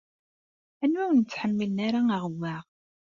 Anwa 0.83 1.03
ur 1.09 1.15
yettḥemmilen 1.17 1.77
ara 1.87 2.01
aɣewwaɣ? 2.15 2.63